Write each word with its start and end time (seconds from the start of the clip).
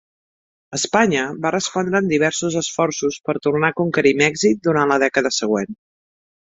Espanya 0.77 1.25
va 1.43 1.51
respondre 1.55 1.99
amb 1.99 2.15
diversos 2.15 2.57
esforços 2.63 3.21
per 3.29 3.37
tornar 3.45 3.73
a 3.75 3.79
conquerir 3.83 4.17
Mèxic 4.25 4.67
durant 4.71 4.95
la 4.97 5.01
dècada 5.07 5.37
següent. 5.41 5.81